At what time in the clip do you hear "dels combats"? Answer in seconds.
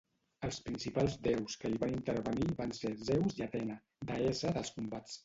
4.57-5.17